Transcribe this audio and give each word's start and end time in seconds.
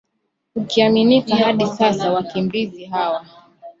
ikiaminika 0.55 1.35
hadi 1.35 1.67
sasa 1.67 2.11
wakimbizi 2.11 2.85
hawa 2.85 3.25